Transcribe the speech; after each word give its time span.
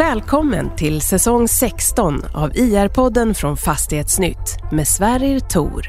Välkommen 0.00 0.76
till 0.76 1.00
säsong 1.00 1.48
16 1.48 2.22
av 2.34 2.52
IR-podden 2.56 3.34
från 3.34 3.56
Fastighetsnytt 3.56 4.56
med 4.72 4.88
Sverrir 4.88 5.40
Tor. 5.40 5.86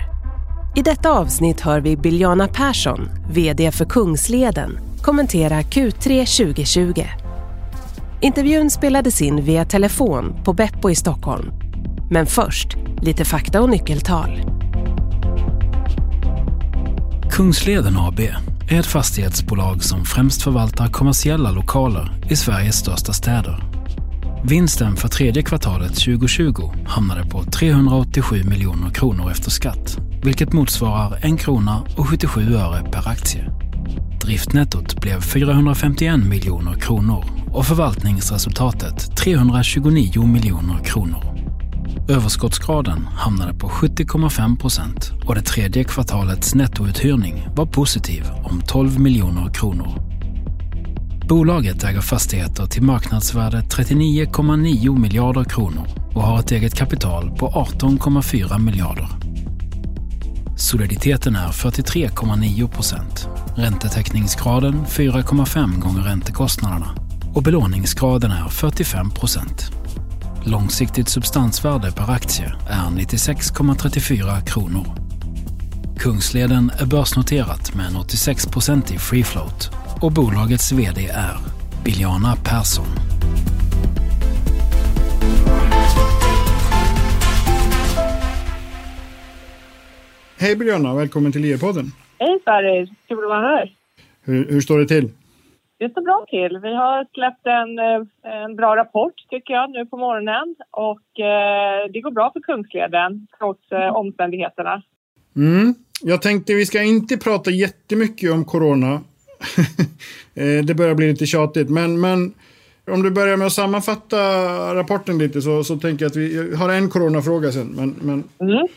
I 0.75 0.82
detta 0.82 1.11
avsnitt 1.11 1.61
hör 1.61 1.82
vi 1.82 1.98
Biljana 1.98 2.47
Persson, 2.47 3.10
VD 3.29 3.71
för 3.71 3.86
Kungsleden, 3.86 4.79
kommentera 5.02 5.61
Q3 5.61 6.43
2020. 6.46 7.04
Intervjun 8.21 8.70
spelades 8.70 9.21
in 9.21 9.43
via 9.43 9.66
telefon 9.66 10.43
på 10.43 10.54
Beppo 10.54 10.89
i 10.89 10.96
Stockholm. 10.96 11.52
Men 12.09 12.25
först, 12.25 12.78
lite 13.02 13.25
fakta 13.25 13.62
och 13.62 13.70
nyckeltal. 13.70 14.41
Kungsleden 17.32 17.98
AB 17.98 18.20
är 18.70 18.79
ett 18.79 18.86
fastighetsbolag 18.86 19.84
som 19.84 20.06
främst 20.06 20.43
förvaltar 20.43 20.87
kommersiella 20.87 21.51
lokaler 21.51 22.21
i 22.29 22.36
Sveriges 22.36 22.75
största 22.75 23.14
städer. 23.14 23.81
Vinsten 24.43 24.95
för 24.95 25.07
tredje 25.07 25.43
kvartalet 25.43 25.95
2020 25.95 26.71
hamnade 26.86 27.25
på 27.25 27.43
387 27.43 28.43
miljoner 28.43 28.89
kronor 28.89 29.31
efter 29.31 29.51
skatt, 29.51 29.97
vilket 30.23 30.54
motsvarar 30.54 31.33
1 31.33 31.39
krona 31.39 31.83
och 31.97 32.08
77 32.08 32.55
öre 32.55 32.91
per 32.91 33.08
aktie. 33.09 33.52
Driftnettot 34.22 35.02
blev 35.02 35.22
451 35.22 36.19
miljoner 36.19 36.73
kronor 36.73 37.25
och 37.52 37.66
förvaltningsresultatet 37.66 39.17
329 39.17 40.25
miljoner 40.25 40.83
kronor. 40.83 41.23
Överskottsgraden 42.09 43.08
hamnade 43.08 43.53
på 43.53 43.67
70,5 43.67 44.59
procent 44.59 45.11
och 45.25 45.36
det 45.36 45.42
tredje 45.42 45.83
kvartalets 45.83 46.55
nettouthyrning 46.55 47.48
var 47.55 47.66
positiv 47.66 48.23
om 48.44 48.61
12 48.67 49.00
miljoner 49.00 49.53
kronor. 49.53 50.11
Bolaget 51.32 51.84
äger 51.84 52.02
fastigheter 52.02 52.66
till 52.66 52.84
marknadsvärde 52.84 53.62
39,9 53.62 55.00
miljarder 55.00 55.44
kronor 55.44 55.88
och 56.14 56.23
har 56.23 56.40
ett 56.40 56.52
eget 56.52 56.76
kapital 56.76 57.32
på 57.32 57.48
18,4 57.50 58.60
miljarder. 58.60 59.08
Soliditeten 60.58 61.36
är 61.36 61.48
43,9 61.48 62.68
procent, 62.68 63.30
räntetäckningsgraden 63.56 64.86
4,5 64.86 65.80
gånger 65.80 66.02
räntekostnaderna 66.02 66.96
och 67.34 67.44
belåningsgraden 67.44 68.32
är 68.32 68.50
45 68.50 69.12
procent. 69.12 69.72
Långsiktigt 70.44 71.10
substansvärde 71.10 71.92
per 71.92 72.12
aktie 72.12 72.54
är 72.70 72.90
96,34 72.90 74.45
kronor. 74.45 74.86
Kungsleden 76.00 76.72
är 76.80 76.86
börsnoterat 76.86 77.76
med 77.76 77.86
en 77.86 77.95
86% 77.98 78.94
i 78.94 78.98
free 78.98 79.23
float 79.23 79.81
och 80.02 80.12
bolagets 80.12 80.72
VD 80.72 81.02
är 81.08 81.38
Biljana 81.86 82.36
Persson. 82.36 82.86
Hej 90.40 90.56
Biljana, 90.56 90.96
välkommen 90.96 91.32
till 91.32 91.46
IR-podden. 91.46 91.86
Hej 92.20 92.40
Sverrir, 92.44 92.90
kul 93.08 93.18
att 93.18 93.30
vara 93.30 93.42
här. 93.42 93.74
Hur, 94.22 94.48
hur 94.50 94.62
står 94.62 94.80
det 94.80 94.88
till? 94.88 95.10
Det 95.80 95.90
står 95.90 96.02
bra 96.02 96.26
till. 96.30 96.60
Vi 96.60 96.76
har 96.76 97.08
släppt 97.14 97.46
en, 97.48 97.80
eh, 97.80 98.44
en 98.44 98.56
bra 98.56 98.76
rapport 98.76 99.14
tycker 99.30 99.54
jag 99.54 99.70
nu 99.70 99.86
på 99.86 99.98
morgonen 99.98 100.56
och 100.72 101.20
eh, 101.20 101.92
det 101.94 102.02
går 102.02 102.12
bra 102.12 102.32
för 102.34 102.40
Kungsleden 102.40 103.28
trots 103.38 103.72
eh, 103.72 103.96
omständigheterna. 103.96 104.82
Mm. 105.36 105.76
Jag 106.02 106.22
tänkte 106.22 106.54
vi 106.54 106.66
ska 106.66 106.84
inte 106.84 107.18
prata 107.18 107.52
jättemycket 107.52 108.32
om 108.32 108.46
corona 108.46 109.00
Eh, 110.36 110.66
det 110.66 110.73
börjar 110.75 110.95
bli 110.95 111.08
lite 111.08 111.26
tjatigt, 111.26 111.70
men, 111.70 112.02
men 112.02 112.33
om 112.88 113.04
du 113.04 113.11
börjar 113.11 113.38
med 113.38 113.48
att 113.48 113.54
sammanfatta 113.54 114.17
rapporten 114.76 115.17
lite 115.17 115.42
så, 115.42 115.64
så 115.64 115.77
tänker 115.77 116.05
jag 116.05 116.10
att 116.10 116.16
vi 116.16 116.55
har 116.55 116.70
en 116.70 116.89
coronafråga 116.89 117.52
sen. 117.52 117.67
Men, 117.67 117.95
men... 118.02 118.23
Mm. 118.39 118.67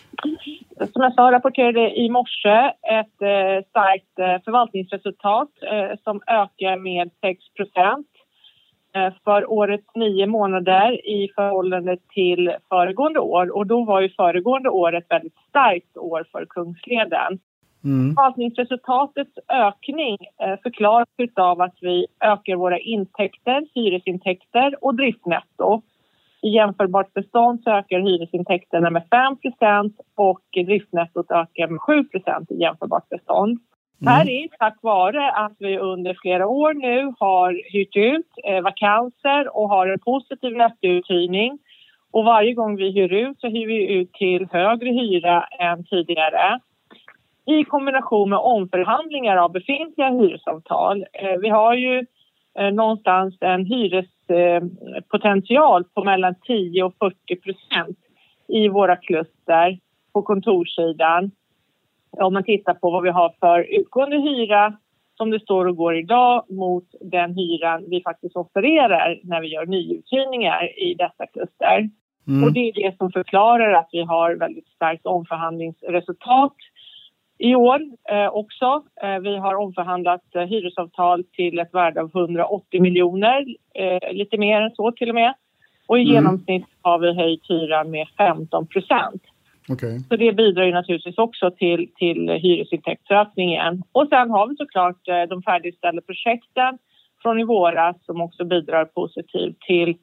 Som 0.93 1.03
jag 1.03 1.15
sa 1.15 1.33
rapporterade 1.33 1.91
i 1.97 2.11
morse 2.11 2.73
ett 2.83 3.23
eh, 3.23 3.69
starkt 3.71 4.19
eh, 4.19 4.45
förvaltningsresultat 4.45 5.49
eh, 5.63 5.99
som 6.05 6.21
ökar 6.27 6.77
med 6.77 7.11
6 7.21 7.41
eh, 8.95 9.13
för 9.25 9.51
årets 9.51 9.95
nio 9.95 10.27
månader 10.27 11.07
i 11.07 11.31
förhållande 11.35 11.97
till 12.15 12.53
föregående 12.69 13.21
år. 13.21 13.57
Och 13.57 13.67
då 13.67 13.85
var 13.85 14.01
ju 14.01 14.09
föregående 14.09 14.69
år 14.69 14.97
ett 14.97 15.11
väldigt 15.11 15.39
starkt 15.49 15.97
år 15.97 16.27
för 16.33 16.47
Kungsleden. 16.47 17.39
Mm. 17.85 18.15
Förvaltningsresultatets 18.15 19.39
ökning 19.49 20.19
eh, 20.43 20.59
förklaras 20.63 21.09
av 21.37 21.61
att 21.61 21.75
vi 21.81 22.07
ökar 22.21 22.57
våra 22.57 22.79
intäkter, 22.79 23.67
hyresintäkter 23.75 24.85
och 24.85 24.95
driftnetto. 24.95 25.83
I 26.43 26.49
jämförbart 26.49 27.13
bestånd 27.15 27.63
så 27.63 27.71
ökar 27.71 28.01
hyresintäkterna 28.01 28.91
med 28.91 29.03
5% 29.11 29.93
och 30.15 30.41
driftnettot 30.67 31.31
ökar 31.31 31.69
med 31.69 31.81
7 31.81 32.05
i 32.51 32.61
jämförbart 32.61 33.09
bestånd. 33.09 33.59
Mm. 34.01 34.15
Här 34.15 34.31
är 34.31 34.49
tack 34.59 34.79
vare 34.83 35.31
att 35.31 35.57
vi 35.59 35.79
under 35.79 36.17
flera 36.23 36.47
år 36.47 36.75
nu 36.75 37.13
har 37.19 37.73
hyrt 37.73 37.97
ut 37.97 38.27
eh, 38.45 38.61
vakanser 38.63 39.57
och 39.57 39.69
har 39.69 39.87
en 39.87 39.99
positiv 39.99 40.57
nettouthyrning. 40.57 41.59
Och 42.11 42.25
varje 42.25 42.55
gång 42.55 42.77
vi 42.77 42.91
hyr 42.91 43.13
ut 43.13 43.41
så 43.41 43.49
hyr 43.49 43.67
vi 43.67 43.93
ut 43.93 44.13
till 44.13 44.49
högre 44.53 44.91
hyra 44.91 45.45
än 45.59 45.85
tidigare 45.85 46.61
i 47.47 47.65
kombination 47.65 48.31
med 48.31 48.39
omförhandlingar 48.39 49.37
av 49.37 49.53
befintliga 49.53 50.11
hyresavtal. 50.11 51.07
Eh, 51.13 51.39
vi 51.41 51.49
har 51.49 51.75
ju 51.75 52.07
eh, 52.59 52.73
någonstans 52.73 53.37
en 53.41 53.67
hyrespotential 53.67 55.85
på 55.85 56.05
mellan 56.05 56.35
10 56.47 56.83
och 56.83 56.95
40 56.99 57.37
procent 57.37 57.99
i 58.49 58.69
våra 58.69 58.97
kluster 58.97 59.79
på 60.13 60.23
kontorssidan. 60.23 61.31
Om 62.11 62.33
man 62.33 62.45
tittar 62.45 62.75
på 62.75 62.91
vad 62.91 63.03
vi 63.03 63.11
har 63.11 63.35
för 63.41 63.81
utgående 63.81 64.17
hyra 64.17 64.77
som 65.17 65.31
det 65.31 65.41
står 65.41 65.67
och 65.67 65.77
går 65.77 65.97
idag 65.97 66.45
mot 66.49 66.85
den 67.01 67.35
hyran 67.35 67.85
vi 67.89 68.03
faktiskt 68.03 68.37
offererar 68.37 69.21
när 69.23 69.41
vi 69.41 69.49
gör 69.49 69.67
nyuthyrningar 69.67 70.81
i 70.81 70.95
dessa 70.95 71.27
kluster. 71.27 71.91
Mm. 72.29 72.45
Och 72.45 72.53
det 72.53 72.61
är 72.61 72.73
det 72.73 72.97
som 72.97 73.13
förklarar 73.13 73.73
att 73.73 73.89
vi 73.93 74.03
har 74.03 74.35
väldigt 74.35 74.69
starkt 74.69 75.07
omförhandlingsresultat 75.07 76.55
i 77.39 77.55
år 77.55 77.81
eh, 78.11 78.29
också. 78.29 78.83
Eh, 79.03 79.19
vi 79.19 79.37
har 79.37 79.55
omförhandlat 79.55 80.23
eh, 80.35 80.43
hyresavtal 80.43 81.25
till 81.25 81.59
ett 81.59 81.75
värde 81.75 82.01
av 82.01 82.11
180 82.15 82.83
miljoner, 82.83 83.45
eh, 83.75 84.13
lite 84.13 84.39
mer 84.39 84.61
än 84.61 84.71
så 84.71 84.93
till 84.93 85.09
och 85.09 85.15
med. 85.15 85.35
Och 85.87 85.99
i 85.99 86.03
mm. 86.03 86.15
genomsnitt 86.15 86.67
har 86.83 86.99
vi 86.99 87.15
höjt 87.15 87.51
hyran 87.51 87.91
med 87.91 88.07
15 88.17 88.67
procent. 88.67 89.23
Okay. 89.69 89.99
Så 89.99 90.17
det 90.17 90.33
bidrar 90.33 90.65
ju 90.65 90.73
naturligtvis 90.73 91.19
också 91.19 91.51
till, 91.51 91.89
till 91.97 92.29
hyresintäktsökningen. 92.29 93.83
Och 93.93 94.09
sen 94.09 94.31
har 94.31 94.49
vi 94.49 94.57
såklart 94.57 95.29
de 95.29 95.43
färdigställda 95.43 96.03
projekten 96.03 96.79
från 97.23 97.41
i 97.41 97.45
våras 97.45 97.97
som 98.05 98.21
också 98.21 98.45
bidrar 98.45 98.85
positivt 98.85 99.61
till 99.61 99.97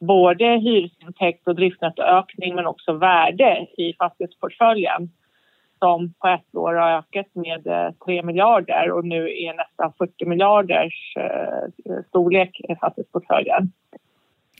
både 0.00 0.44
hyresintäkt 0.44 1.48
och 1.48 1.54
driftnettoökning 1.54 2.54
men 2.54 2.66
också 2.66 2.92
värde 2.92 3.66
i 3.76 3.94
fastighetsportföljen 3.98 5.10
som 5.84 6.14
på 6.20 6.28
ett 6.28 6.54
år 6.54 6.74
har 6.74 6.98
ökat 6.98 7.26
med 7.32 7.64
3 8.04 8.18
eh, 8.18 8.24
miljarder 8.24 8.90
och 8.92 9.04
nu 9.04 9.22
är 9.22 9.54
nästan 9.54 9.92
40 9.98 10.24
miljarders 10.26 11.16
eh, 11.16 11.94
storlek 12.08 12.60
i 12.68 12.74
fastighetsportföljen. 12.76 13.72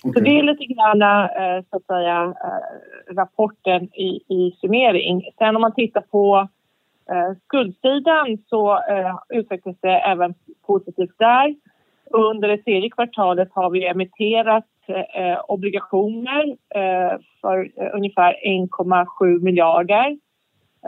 Okay. 0.04 0.12
Så 0.12 0.20
det 0.20 0.38
är 0.38 0.42
lite 0.42 0.64
grann 0.64 1.02
eh, 1.02 1.64
så 1.70 1.76
att 1.76 1.86
säga 1.86 2.34
rapporten 3.10 3.82
i, 3.84 4.20
i 4.28 4.56
summering. 4.60 5.22
Sen 5.38 5.56
om 5.56 5.62
man 5.62 5.74
tittar 5.74 6.00
på 6.00 6.48
skuldsidan 7.44 8.38
så 8.46 8.80
utvecklas 9.28 9.76
det 9.80 9.98
även 9.98 10.34
positivt 10.66 11.18
där. 11.18 11.54
Under 12.10 12.48
det 12.48 12.58
tredje 12.58 12.90
kvartalet 12.90 13.48
har 13.52 13.70
vi 13.70 13.86
emitterat 13.86 14.64
obligationer 15.48 16.56
för 17.40 17.70
ungefär 17.94 18.34
1,7 18.44 19.40
miljarder 19.40 20.16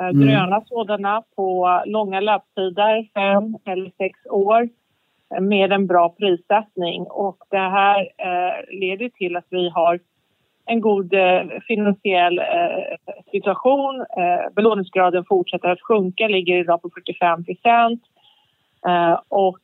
mm. 0.00 0.20
gröna 0.20 0.62
sådana 0.66 1.22
på 1.36 1.80
långa 1.86 2.20
löptider, 2.20 3.08
fem 3.14 3.56
eller 3.64 3.90
sex 3.98 4.18
år 4.30 4.68
eh, 5.34 5.40
med 5.40 5.72
en 5.72 5.86
bra 5.86 6.08
prissättning. 6.18 7.02
Och 7.02 7.36
det 7.50 7.56
här 7.56 8.00
eh, 8.00 8.78
leder 8.80 9.08
till 9.08 9.36
att 9.36 9.46
vi 9.50 9.68
har 9.68 10.00
en 10.66 10.80
god 10.80 11.14
eh, 11.14 11.42
finansiell 11.68 12.38
eh, 12.38 13.14
situation. 13.30 14.00
Eh, 14.00 14.54
belåningsgraden 14.54 15.24
fortsätter 15.28 15.68
att 15.68 15.80
sjunka, 15.80 16.28
ligger 16.28 16.56
idag 16.56 16.82
på 16.82 16.90
45 16.94 17.44
procent. 17.44 18.02
och 19.28 19.58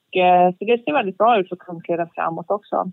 så 0.59 0.65
det 0.65 0.85
ser 0.85 0.93
väldigt 0.93 1.19
bra 1.19 1.41
ut 1.41 1.49
för 1.49 1.57
Kungsleden 1.57 2.09
framåt 2.15 2.47
också. 2.49 2.91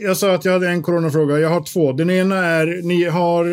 jag 0.00 0.16
sa 0.16 0.34
att 0.34 0.44
jag 0.44 0.52
hade 0.52 0.68
en 0.68 0.82
coronafråga. 0.82 1.38
Jag 1.38 1.48
har 1.48 1.72
två. 1.72 1.92
Den 1.92 2.10
ena 2.10 2.36
är, 2.36 2.66
ni 2.88 3.04
har 3.04 3.44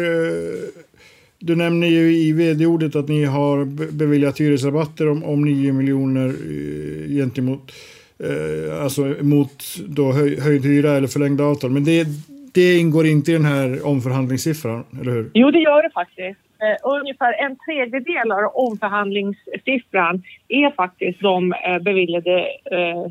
du 1.40 1.56
nämner 1.56 1.88
ju 1.88 2.16
i 2.16 2.32
vd-ordet 2.32 2.96
att 2.96 3.08
ni 3.08 3.26
har 3.26 3.66
beviljat 3.92 4.40
hyresrabatter 4.40 5.10
om, 5.10 5.24
om 5.24 5.42
9 5.42 5.74
miljoner 5.74 6.28
eh, 6.28 7.10
gentemot 7.10 7.72
eh, 8.20 8.84
alltså 8.84 9.02
mot 9.22 9.64
då 9.88 10.12
höj, 10.12 10.40
höjd 10.40 10.66
hyra 10.66 10.92
eller 10.92 11.08
förlängda 11.08 11.44
avtal. 11.44 11.72
Men 11.72 11.84
det, 11.84 12.08
det 12.54 12.78
ingår 12.78 13.06
inte 13.06 13.32
i 13.32 13.34
den 13.34 13.46
här 13.46 13.88
omförhandlingssiffran, 13.88 14.84
eller 15.02 15.12
hur? 15.12 15.32
Jo, 15.34 15.52
det 15.52 15.60
gör 15.60 15.84
det 15.84 15.90
faktiskt. 15.94 16.40
Eh, 16.62 16.90
ungefär 17.00 17.34
en 17.34 17.58
tredjedel 17.66 18.32
av 18.32 18.56
omförhandlingssiffran 18.56 20.24
är 20.48 20.76
faktiskt 20.76 21.22
de 21.22 21.54
eh, 21.54 21.80
beviljade 21.80 22.48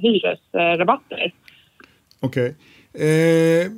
hyresrabatter. 0.01 1.33
Okej. 2.21 2.55
Okay. 2.93 3.09
Eh, 3.09 3.71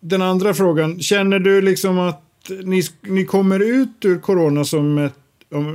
den 0.00 0.22
andra 0.22 0.54
frågan. 0.54 1.00
Känner 1.00 1.38
du 1.38 1.60
liksom 1.60 1.98
att 1.98 2.27
ni, 2.50 2.82
ni 3.02 3.24
kommer 3.24 3.60
ut 3.82 4.04
ur 4.04 4.20
corona 4.20 4.64
som 4.64 4.98
ett, 4.98 5.14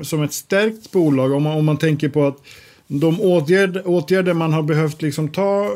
som 0.03 0.23
ett 0.23 0.33
stärkt 0.33 0.91
bolag? 0.91 1.33
Om 1.33 1.43
man, 1.43 1.57
om 1.57 1.65
man 1.65 1.77
tänker 1.77 2.09
på 2.09 2.23
att 2.23 2.37
de 2.87 3.21
åtgärd, 3.21 3.77
åtgärder 3.85 4.33
man 4.33 4.53
har 4.53 4.63
behövt 4.63 5.01
liksom 5.01 5.27
ta 5.27 5.69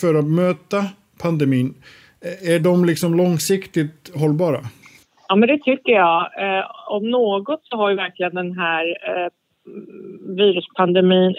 för 0.00 0.14
att 0.14 0.24
möta 0.24 0.84
pandemin, 1.22 1.74
är 2.42 2.58
de 2.58 2.84
liksom 2.84 3.14
långsiktigt 3.14 4.12
hållbara? 4.14 4.60
Ja, 5.28 5.36
men 5.36 5.48
det 5.48 5.58
tycker 5.58 5.92
jag. 5.92 6.20
Eh, 6.20 6.64
om 6.88 7.10
något 7.10 7.60
så 7.64 7.76
har 7.76 7.90
ju 7.90 7.96
verkligen 7.96 8.34
den 8.34 8.52
här 8.58 8.84
eh, 8.86 9.28
viruspandemin 10.36 11.34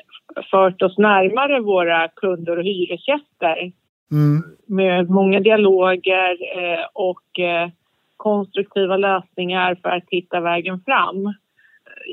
fört 0.52 0.82
oss 0.82 0.98
närmare 0.98 1.60
våra 1.60 2.08
kunder 2.08 2.58
och 2.58 2.64
hyresgäster. 2.64 3.72
Mm. 4.12 4.44
Med 4.68 5.10
många 5.10 5.40
dialoger 5.40 6.32
eh, 6.58 6.86
och 6.94 7.40
eh, 7.40 7.70
konstruktiva 8.18 8.98
lösningar 8.98 9.76
för 9.76 9.90
att 9.90 10.04
hitta 10.08 10.40
vägen 10.40 10.80
fram. 10.86 11.34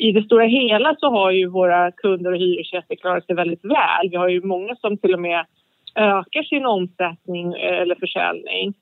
I 0.00 0.12
det 0.12 0.22
stora 0.22 0.44
hela 0.44 0.96
så 0.98 1.10
har 1.10 1.30
ju 1.30 1.46
våra 1.46 1.92
kunder 1.92 2.32
och 2.32 2.38
hyresgäster 2.38 2.96
klarat 2.96 3.26
sig 3.26 3.34
väldigt 3.34 3.64
väl. 3.64 4.10
Vi 4.10 4.16
har 4.16 4.28
ju 4.28 4.42
många 4.42 4.76
som 4.76 4.98
till 4.98 5.14
och 5.14 5.20
med 5.20 5.46
ökar 5.94 6.42
sin 6.42 6.66
omsättning 6.66 7.54
eh, 7.54 7.80
eller 7.80 7.94
försäljning. 7.94 8.74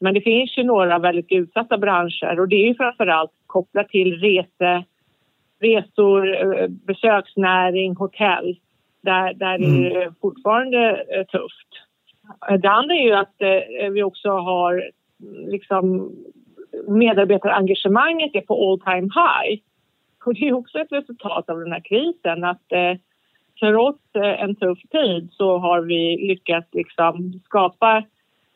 Men 0.00 0.14
det 0.14 0.20
finns 0.20 0.58
ju 0.58 0.64
några 0.64 0.98
väldigt 0.98 1.32
utsatta 1.32 1.78
branscher 1.78 2.40
och 2.40 2.48
det 2.48 2.56
är 2.56 2.68
ju 2.68 2.74
framförallt 2.74 3.30
kopplat 3.46 3.88
till 3.88 4.20
rese, 4.20 4.84
resor, 5.60 6.36
eh, 6.58 6.68
besöksnäring, 6.68 7.96
hotell 7.96 8.56
där, 9.02 9.34
där 9.34 9.54
mm. 9.54 9.82
det 9.82 10.02
är 10.02 10.12
fortfarande 10.20 10.90
eh, 10.90 11.24
tufft. 11.24 11.68
Det 12.62 12.68
andra 12.68 12.94
är 12.94 13.02
ju 13.02 13.12
att 13.12 13.34
vi 13.92 14.02
också 14.02 14.28
har 14.28 14.90
liksom 15.46 16.12
medarbetarengagemanget 16.88 18.34
är 18.34 18.40
på 18.40 18.70
all 18.70 18.80
time 18.80 19.10
high. 19.14 19.60
Och 20.24 20.34
det 20.34 20.48
är 20.48 20.52
också 20.52 20.78
ett 20.78 20.92
resultat 20.92 21.50
av 21.50 21.60
den 21.60 21.72
här 21.72 21.82
krisen 21.84 22.44
att 22.44 22.72
eh, 22.72 22.94
trots 23.60 24.00
eh, 24.14 24.42
en 24.42 24.56
tuff 24.56 24.78
tid 24.90 25.28
så 25.32 25.58
har 25.58 25.80
vi 25.80 26.26
lyckats 26.28 26.68
liksom 26.72 27.40
skapa 27.44 28.04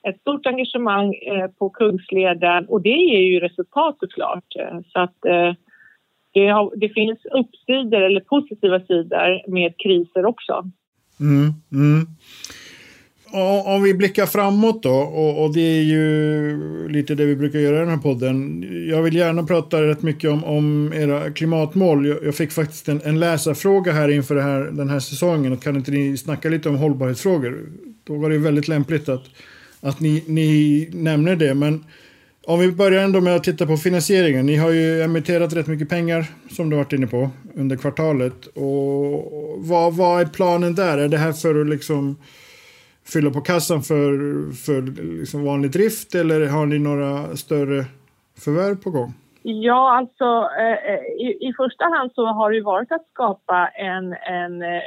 ett 0.08 0.20
stort 0.20 0.46
engagemang 0.46 1.14
eh, 1.14 1.50
på 1.58 1.70
Kungsleden 1.70 2.66
och 2.66 2.82
det 2.82 2.96
ger 2.96 3.20
ju 3.20 3.40
resultat 3.40 3.96
såklart. 4.00 4.56
Eh, 4.58 4.80
så 4.92 5.00
att 5.00 5.24
eh, 5.24 5.54
det, 6.32 6.46
har, 6.46 6.72
det, 6.76 6.88
finns 6.88 7.18
uppsidor 7.24 8.02
eller 8.02 8.20
positiva 8.20 8.80
sidor 8.80 9.50
med 9.50 9.74
kriser 9.78 10.26
också. 10.26 10.70
Mm, 11.20 11.52
mm. 11.72 12.06
Om 13.64 13.82
vi 13.82 13.94
blickar 13.94 14.26
framåt 14.26 14.82
då, 14.82 14.94
och, 14.94 15.44
och, 15.44 15.54
det 15.54 15.60
är 15.60 15.82
ju 15.82 16.88
lite 16.88 17.14
det 17.14 17.24
vi 17.24 17.36
brukar 17.36 17.58
göra 17.58 17.76
i 17.76 17.80
den 17.80 17.88
här 17.88 17.96
podden. 17.96 18.64
Jag 18.90 19.02
vill 19.02 19.16
gärna 19.16 19.42
prata 19.42 19.82
rätt 19.82 20.02
mycket 20.02 20.30
om, 20.30 20.44
om 20.44 20.92
era 20.94 21.30
klimatmål. 21.30 22.06
Jag, 22.06 22.18
jag 22.24 22.34
fick 22.34 22.52
faktiskt 22.52 22.88
en, 22.88 23.00
en 23.04 23.20
läsarfråga 23.20 23.92
här 23.92 24.08
inför 24.08 24.36
här, 24.36 24.60
den 24.60 24.90
här 24.90 25.00
säsongen. 25.00 25.52
Och 25.52 25.62
kan 25.62 25.76
inte 25.76 25.90
ni 25.90 26.16
snacka 26.16 26.48
lite 26.48 26.68
om 26.68 26.76
hållbarhetsfrågor? 26.76 27.68
Då 28.04 28.16
var 28.16 28.30
det 28.30 28.38
väldigt 28.38 28.68
lämpligt 28.68 29.08
att, 29.08 29.24
att 29.80 30.00
ni, 30.00 30.24
ni 30.26 30.88
nämner 30.92 31.36
det. 31.36 31.54
Men 31.54 31.84
om 32.46 32.60
vi 32.60 32.72
börjar 32.72 33.04
ändå 33.04 33.20
med 33.20 33.36
att 33.36 33.44
titta 33.44 33.66
på 33.66 33.76
finansieringen. 33.76 34.46
Ni 34.46 34.56
har 34.56 34.70
ju 34.70 35.02
emitterat 35.02 35.52
rätt 35.52 35.66
mycket 35.66 35.88
pengar 35.88 36.26
som 36.50 36.70
du 36.70 36.76
varit 36.76 36.92
inne 36.92 37.06
på 37.06 37.30
under 37.54 37.76
kvartalet. 37.76 38.46
Och 38.46 39.32
vad, 39.58 39.94
vad 39.94 40.20
är 40.20 40.26
planen 40.26 40.74
där? 40.74 40.98
Är 40.98 41.08
det 41.08 41.18
här 41.18 41.32
för 41.32 41.60
att 41.60 41.66
liksom 41.66 42.16
fylla 43.12 43.30
på 43.30 43.40
kassan 43.40 43.82
för, 43.82 44.12
för 44.52 44.82
liksom 45.18 45.44
vanlig 45.44 45.70
drift 45.70 46.14
eller 46.14 46.48
har 46.48 46.66
ni 46.66 46.78
några 46.78 47.36
större 47.36 47.84
förvärv 48.44 48.76
på 48.76 48.90
gång? 48.90 49.14
Ja, 49.48 49.96
alltså 49.96 50.50
eh, 50.60 51.26
i, 51.26 51.38
i, 51.40 51.52
första 51.56 51.84
hand 51.84 52.10
så 52.14 52.26
har 52.26 52.52
det 52.52 52.60
varit 52.60 52.92
att 52.92 53.06
skapa 53.12 53.68
en, 53.68 54.12
en 54.12 54.62
eh, 54.62 54.80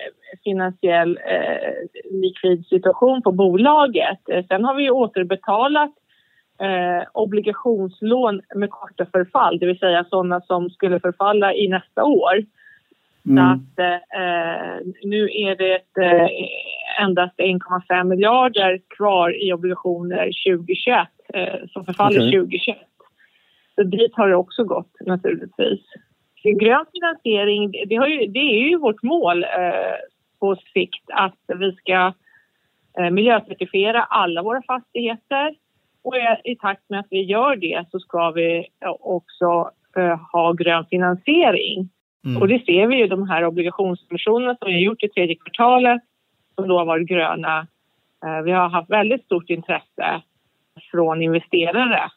finansiell 0.43 1.19
eh, 1.25 2.11
likvid 2.11 2.65
situation 2.65 3.21
på 3.21 3.31
bolaget. 3.31 4.19
Eh, 4.29 4.45
sen 4.45 4.65
har 4.65 4.75
vi 4.75 4.89
återbetalat 4.89 5.93
eh, 6.61 7.07
obligationslån 7.13 8.41
med 8.55 8.69
korta 8.69 9.05
förfall, 9.11 9.59
det 9.59 9.65
vill 9.65 9.79
säga 9.79 10.05
sådana 10.09 10.41
som 10.41 10.69
skulle 10.69 10.99
förfalla 10.99 11.53
i 11.53 11.67
nästa 11.67 12.03
år. 12.03 12.45
Mm. 13.25 13.37
Så 13.37 13.43
att 13.43 13.79
eh, 13.79 14.87
nu 15.03 15.23
är 15.23 15.55
det 15.55 15.75
ett, 15.75 15.97
endast 16.99 17.37
1,5 17.37 18.03
miljarder 18.03 18.79
kvar 18.97 19.43
i 19.43 19.53
obligationer 19.53 20.31
2021 20.47 21.07
som 21.73 21.85
förfaller 21.85 22.19
okay. 22.19 22.31
2021. 22.31 22.77
Så 23.75 23.83
dit 23.83 24.15
har 24.15 24.29
det 24.29 24.35
också 24.35 24.63
gått 24.63 24.91
naturligtvis. 25.05 25.79
Grön 26.43 26.85
finansiering, 26.93 27.71
det, 27.71 27.95
ju, 27.95 28.27
det 28.27 28.39
är 28.39 28.69
ju 28.69 28.77
vårt 28.77 29.03
mål 29.03 29.43
eh, 29.43 29.49
på 30.39 30.55
sikt 30.73 31.03
att 31.13 31.39
vi 31.59 31.71
ska 31.71 32.13
eh, 32.99 33.09
miljöcertifiera 33.11 34.03
alla 34.03 34.41
våra 34.41 34.61
fastigheter 34.61 35.55
och 36.03 36.15
i 36.43 36.55
takt 36.55 36.89
med 36.89 36.99
att 36.99 37.07
vi 37.09 37.21
gör 37.21 37.55
det 37.55 37.85
så 37.91 37.99
ska 37.99 38.31
vi 38.31 38.67
också 38.99 39.71
eh, 39.97 40.19
ha 40.31 40.53
grön 40.53 40.85
finansiering. 40.89 41.89
Mm. 42.25 42.41
Och 42.41 42.47
det 42.47 42.65
ser 42.65 42.87
vi 42.87 42.95
ju 42.95 43.07
de 43.07 43.29
här 43.29 43.45
obligationsemissionerna 43.45 44.55
som 44.55 44.67
vi 44.67 44.73
har 44.73 44.81
gjort 44.81 45.03
i 45.03 45.09
tredje 45.09 45.35
kvartalet 45.35 46.01
som 46.59 46.67
då 46.67 46.77
har 46.77 46.85
varit 46.85 47.07
gröna. 47.07 47.67
Eh, 48.25 48.41
vi 48.41 48.51
har 48.51 48.69
haft 48.69 48.89
väldigt 48.89 49.25
stort 49.25 49.49
intresse 49.49 50.21
från 50.91 51.21
investerare 51.21 52.11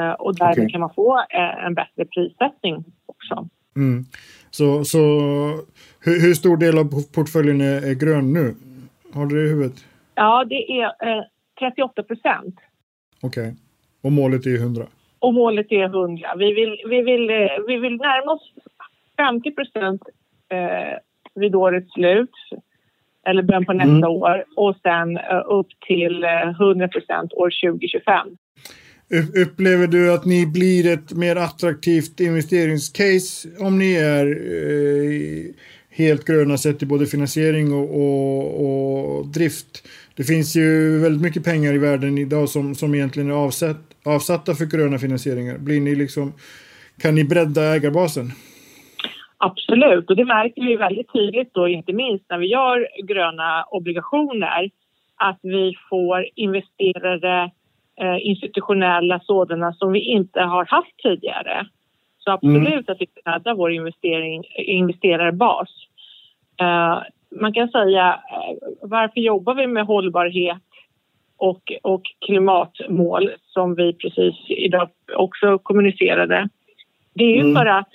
Eh, 0.00 0.12
och 0.12 0.34
därmed 0.34 0.58
okay. 0.58 0.68
kan 0.68 0.80
man 0.80 0.94
få 0.94 1.18
eh, 1.18 1.64
en 1.64 1.74
bättre 1.74 2.04
prissättning 2.04 2.84
också. 3.06 3.48
Mm. 3.76 4.04
Så, 4.50 4.84
så 4.84 4.98
hur, 6.00 6.20
hur, 6.20 6.34
stor 6.34 6.56
del 6.56 6.78
av 6.78 7.12
portföljen 7.14 7.60
är, 7.60 7.90
är, 7.90 7.94
grön 7.94 8.32
nu? 8.32 8.54
Har 9.14 9.26
du 9.26 9.36
det 9.36 9.46
i 9.46 9.48
huvudet? 9.48 9.84
Ja, 10.14 10.44
det 10.44 10.80
är 10.80 10.84
eh, 10.84 11.24
38 11.58 12.02
procent. 12.02 12.54
Okej. 13.20 13.42
Okay. 13.42 13.54
Och 14.02 14.12
målet 14.12 14.46
är 14.46 14.54
100? 14.54 14.86
Och 15.18 15.34
målet 15.34 15.72
är 15.72 15.84
100. 15.84 16.34
Vi 16.36 16.54
vill, 16.54 16.80
vi 16.88 17.02
vill, 17.02 17.28
vi 17.66 17.76
vill 17.76 17.96
närma 17.96 18.32
oss 18.32 18.52
50 19.16 19.50
procent 19.50 20.02
eh, 20.48 20.98
vid 21.34 21.54
årets 21.54 21.92
slut 21.92 22.30
eller 23.26 23.42
början 23.42 23.64
på 23.64 23.72
nästa 23.72 23.90
mm. 23.90 24.10
år 24.10 24.44
och 24.56 24.76
sen 24.82 25.16
eh, 25.16 25.58
upp 25.58 25.68
till 25.86 26.24
100 26.60 26.88
procent 26.88 27.32
år 27.32 27.50
2025. 27.70 28.28
Upplever 29.34 29.86
du 29.86 30.12
att 30.12 30.24
ni 30.24 30.46
blir 30.46 30.86
ett 30.86 31.12
mer 31.12 31.36
attraktivt 31.36 32.20
investeringscase 32.20 33.48
om 33.58 33.78
ni 33.78 33.94
är 33.94 34.26
eh, 34.26 35.54
helt 35.90 36.24
gröna 36.24 36.58
sett 36.58 36.82
i 36.82 36.86
både 36.86 37.06
finansiering 37.06 37.72
och, 37.72 37.90
och, 37.94 39.18
och, 39.18 39.26
drift? 39.26 39.88
Det 40.16 40.24
finns 40.24 40.56
ju 40.56 40.98
väldigt 40.98 41.22
mycket 41.22 41.44
pengar 41.44 41.74
i 41.74 41.78
världen 41.78 42.18
idag 42.18 42.48
som, 42.48 42.74
som 42.74 42.94
egentligen 42.94 43.30
är 43.30 43.34
avsatt, 43.34 43.80
avsatta 44.04 44.54
för 44.54 44.64
gröna 44.64 44.98
finansieringar. 44.98 45.58
Blir 45.58 45.80
ni 45.80 45.94
liksom, 45.94 46.32
kan 47.00 47.14
ni 47.14 47.24
bredda 47.24 47.74
ägarbasen? 47.74 48.32
Absolut, 49.46 50.10
och 50.10 50.16
det 50.16 50.24
märker 50.24 50.62
vi 50.62 50.76
väldigt 50.76 51.12
tydligt 51.12 51.54
då, 51.54 51.68
inte 51.68 51.92
minst 51.92 52.24
när 52.30 52.38
vi 52.38 52.46
gör 52.46 52.88
gröna 53.04 53.64
obligationer, 53.70 54.70
att 55.16 55.38
vi 55.42 55.74
får 55.90 56.26
investerare 56.34 57.50
eh, 58.00 58.26
institutionella 58.26 59.20
sådana 59.20 59.72
som 59.72 59.92
vi 59.92 60.00
inte 60.00 60.40
har 60.40 60.64
haft 60.64 60.96
tidigare. 61.02 61.66
Så 62.18 62.30
absolut 62.30 62.68
mm. 62.68 62.84
att 62.88 63.00
vi 63.00 63.06
breddar 63.24 63.54
vår 63.54 63.72
investering, 63.72 64.44
investerarbas. 64.56 65.68
Eh, 66.60 66.98
man 67.40 67.52
kan 67.52 67.68
säga 67.68 68.20
eh, 68.32 68.68
varför 68.82 69.20
jobbar 69.20 69.54
vi 69.54 69.66
med 69.66 69.86
hållbarhet 69.86 70.62
och, 71.36 71.72
och 71.82 72.02
klimatmål 72.26 73.30
som 73.44 73.74
vi 73.74 73.92
precis 73.92 74.34
idag 74.48 74.88
också 75.16 75.58
kommunicerade. 75.58 76.48
Det 77.14 77.24
är 77.24 77.34
ju 77.34 77.40
mm. 77.40 77.54
för 77.54 77.66
att 77.66 77.88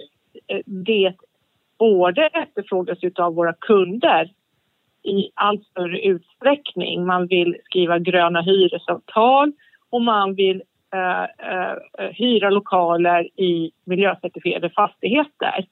eh, 0.47 0.59
det 0.65 1.13
både 1.81 2.25
efterfrågas 2.25 2.97
av 3.19 3.35
våra 3.35 3.53
kunder 3.53 4.29
i 5.03 5.29
allt 5.33 5.65
större 5.65 6.01
utsträckning. 6.01 7.05
Man 7.05 7.27
vill 7.27 7.57
skriva 7.65 7.99
gröna 7.99 8.41
hyresavtal 8.41 9.51
och 9.89 10.01
man 10.01 10.35
vill 10.35 10.63
eh, 10.93 11.23
eh, 11.23 11.77
hyra 12.11 12.49
lokaler 12.49 13.39
i 13.39 13.71
miljöcertifierade 13.85 14.69
fastigheter. 14.69 15.65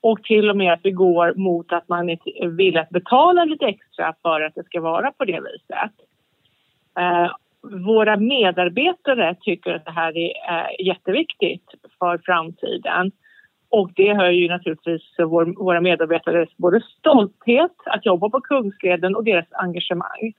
och 0.00 0.22
till 0.22 0.50
och 0.50 0.56
med 0.56 0.72
att 0.72 0.80
vi 0.82 0.90
går 0.90 1.34
mot 1.34 1.72
att 1.72 1.88
man 1.88 2.16
vill 2.56 2.76
att 2.76 2.90
betala 2.90 3.44
lite 3.44 3.66
extra 3.66 4.14
för 4.22 4.40
att 4.40 4.54
det 4.54 4.64
ska 4.64 4.80
vara 4.80 5.12
på 5.12 5.24
det 5.24 5.40
viset. 5.40 5.92
Eh, 6.98 7.30
våra 7.86 8.16
medarbetare 8.16 9.36
tycker 9.40 9.74
att 9.74 9.84
det 9.84 9.90
här 9.90 10.16
är 10.16 10.30
eh, 10.50 10.86
jätteviktigt 10.86 11.74
för 11.98 12.18
framtiden. 12.18 13.12
Och 13.74 13.90
det 13.94 14.14
höjer 14.14 14.40
ju 14.40 14.48
naturligtvis 14.48 15.02
vår, 15.18 15.64
våra 15.64 15.80
medarbetares 15.80 16.56
både 16.56 16.80
stolthet 16.80 17.72
att 17.86 18.06
jobba 18.06 18.30
på 18.30 18.40
Kungsleden 18.40 19.16
och 19.16 19.24
deras 19.24 19.46
engagemang. 19.50 20.32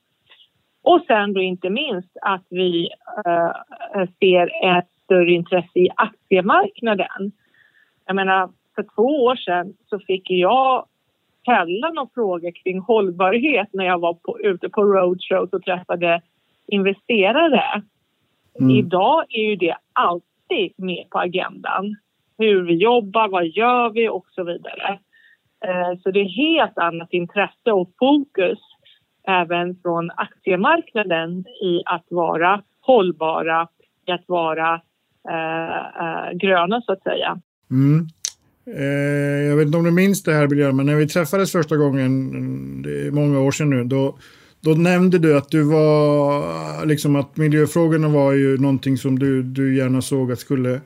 Och 0.81 1.01
sen 1.07 1.33
då 1.33 1.41
inte 1.41 1.69
minst 1.69 2.17
att 2.21 2.45
vi 2.49 2.89
uh, 3.27 4.05
ser 4.19 4.77
ett 4.77 4.87
större 5.03 5.31
intresse 5.31 5.79
i 5.79 5.89
aktiemarknaden. 5.95 7.31
Jag 8.05 8.15
menar, 8.15 8.49
för 8.75 8.85
två 8.95 9.23
år 9.23 9.35
sedan 9.35 9.73
så 9.89 9.99
fick 9.99 10.29
jag 10.29 10.85
ställa 11.41 11.89
någon 11.89 12.09
fråga 12.13 12.51
kring 12.51 12.79
hållbarhet 12.79 13.67
när 13.73 13.85
jag 13.85 13.99
var 13.99 14.13
på, 14.13 14.39
ute 14.39 14.69
på 14.69 14.83
roadshows 14.83 15.53
och 15.53 15.63
träffade 15.63 16.21
investerare. 16.67 17.83
Mm. 18.59 18.71
Idag 18.71 19.25
är 19.29 19.43
ju 19.43 19.55
det 19.55 19.75
alltid 19.93 20.73
med 20.77 21.05
på 21.09 21.19
agendan. 21.19 21.95
Hur 22.37 22.61
vi 22.61 22.73
jobbar, 22.73 23.27
vad 23.27 23.47
gör 23.47 23.89
vi 23.89 24.09
och 24.09 24.25
så 24.31 24.43
vidare. 24.43 24.99
Eh, 25.65 25.99
så 26.03 26.11
det 26.11 26.19
är 26.19 26.29
helt 26.29 26.77
annat 26.77 27.13
intresse 27.13 27.71
och 27.71 27.91
fokus 27.99 28.59
även 29.27 29.75
från 29.81 30.11
aktiemarknaden 30.11 31.39
i 31.63 31.81
att 31.85 32.05
vara 32.09 32.61
hållbara, 32.81 33.67
i 34.07 34.11
att 34.11 34.23
vara 34.27 34.81
eh, 35.29 35.77
eh, 35.77 36.31
gröna 36.33 36.81
så 36.81 36.91
att 36.91 37.03
säga. 37.03 37.39
Mm. 37.71 38.07
Eh, 38.67 39.47
jag 39.49 39.55
vet 39.55 39.65
inte 39.65 39.77
om 39.77 39.83
du 39.83 39.91
minns 39.91 40.23
det 40.23 40.33
här 40.33 40.47
Björn, 40.47 40.75
men 40.75 40.85
när 40.85 40.95
vi 40.95 41.07
träffades 41.07 41.51
första 41.51 41.77
gången, 41.77 42.05
mm, 42.05 42.81
det 42.81 43.07
är 43.07 43.11
många 43.11 43.39
år 43.39 43.51
sedan 43.51 43.69
nu, 43.69 43.83
då, 43.83 44.17
då 44.61 44.71
nämnde 44.71 45.19
du 45.19 45.37
att 45.37 45.49
du 45.49 45.63
var, 45.63 46.85
liksom 46.85 47.15
att 47.15 47.37
miljöfrågorna 47.37 48.07
var 48.07 48.33
ju 48.33 48.57
någonting 48.57 48.97
som 48.97 49.19
du, 49.19 49.43
du 49.43 49.77
gärna 49.77 50.01
såg 50.01 50.31
att 50.31 50.39
skulle 50.39 50.81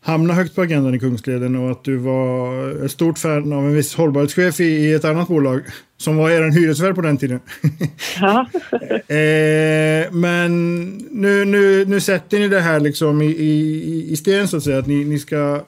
hamna 0.00 0.34
högt 0.34 0.54
på 0.54 0.62
agendan 0.62 0.94
i 0.94 0.98
Kungsleden 0.98 1.56
och 1.56 1.70
att 1.70 1.84
du 1.84 1.96
var 1.96 2.84
ett 2.84 2.90
stort 2.90 3.18
fan 3.18 3.52
av 3.52 3.64
en 3.64 3.74
viss 3.74 3.94
hållbarhetschef 3.94 4.60
i, 4.60 4.64
i 4.64 4.94
ett 4.94 5.04
annat 5.04 5.28
bolag 5.28 5.62
som 5.96 6.16
var 6.16 6.30
er 6.30 6.50
hyresvärd 6.50 6.94
på 6.94 7.00
den 7.00 7.16
tiden. 7.16 7.40
Ja. 8.20 8.46
eh, 9.14 10.12
men 10.12 10.86
nu, 11.10 11.44
nu, 11.44 11.84
nu 11.84 12.00
sätter 12.00 12.38
ni 12.38 12.48
det 12.48 12.60
här 12.60 12.80
liksom 12.80 13.22
i, 13.22 13.26
i, 13.26 14.12
i 14.12 14.16
sten 14.16 14.48
så 14.48 14.56
att 14.56 14.62
säga, 14.62 14.78
att 14.78 14.86
ni, 14.86 15.04
ni 15.04 15.18
ska 15.18 15.64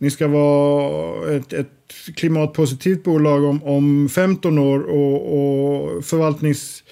ni 0.00 0.10
ska 0.10 0.28
vara 0.28 1.36
ett, 1.36 1.52
ett 1.52 1.68
klimatpositivt 2.16 3.04
bolag 3.04 3.44
om, 3.44 3.62
om 3.62 4.08
15 4.08 4.58
år 4.58 4.80
och, 4.80 5.14
och 5.14 6.04
förvaltnings, 6.04 6.84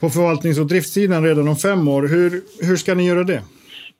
på 0.00 0.10
förvaltnings 0.10 0.58
och 0.58 0.66
driftssidan 0.66 1.24
redan 1.24 1.48
om 1.48 1.56
fem 1.56 1.88
år. 1.88 2.08
Hur, 2.08 2.42
hur 2.60 2.76
ska 2.76 2.94
ni 2.94 3.06
göra 3.06 3.24
det? 3.24 3.42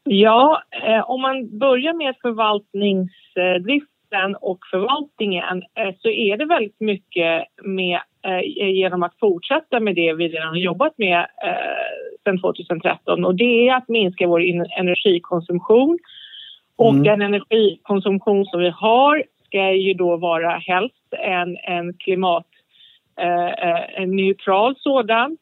Ja, 0.08 0.62
eh, 0.70 1.10
om 1.10 1.20
man 1.20 1.58
börjar 1.58 1.94
med 1.94 2.14
förvaltningsdriften 2.22 4.36
och 4.40 4.58
förvaltningen 4.70 5.62
eh, 5.75 5.94
så 5.98 6.08
är 6.08 6.36
det 6.36 6.44
väldigt 6.44 6.80
mycket 6.80 7.44
med, 7.62 8.00
eh, 8.22 8.40
genom 8.70 9.02
att 9.02 9.18
fortsätta 9.20 9.80
med 9.80 9.94
det 9.94 10.12
vi 10.12 10.28
redan 10.28 10.48
har 10.48 10.56
jobbat 10.56 10.98
med 10.98 11.18
eh, 11.18 11.25
sedan 12.25 12.40
2013 12.40 13.25
och 13.25 13.34
det 13.34 13.68
är 13.68 13.75
att 13.75 13.88
minska 13.88 14.26
vår 14.26 14.40
energikonsumtion 14.78 15.98
och 16.76 16.90
mm. 16.90 17.02
den 17.02 17.22
energikonsumtion 17.22 18.44
som 18.44 18.60
vi 18.60 18.70
har 18.70 19.25
ska 19.46 19.72
ju 19.72 19.94
då 19.94 20.16
vara 20.16 20.50
helst 20.50 21.14
en, 21.18 21.56
en 21.56 21.94
klimatneutral 21.94 24.70
eh, 24.70 24.76
sådan. 24.78 25.36